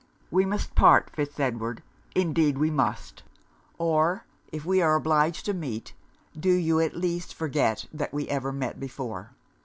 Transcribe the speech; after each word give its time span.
'We 0.31 0.45
must 0.45 0.73
part, 0.73 1.11
Fitz 1.11 1.39
Edward! 1.39 1.83
Indeed 2.15 2.57
we 2.57 2.71
must! 2.71 3.21
Or 3.77 4.25
if 4.51 4.65
we 4.65 4.81
are 4.81 4.95
obliged 4.95 5.45
to 5.45 5.53
meet, 5.53 5.93
do 6.35 6.51
you 6.53 6.79
at 6.79 6.97
least 6.97 7.35
forget 7.35 7.85
that 7.93 8.11
we 8.11 8.27
ever 8.27 8.51
met 8.51 8.79
before. 8.79 9.29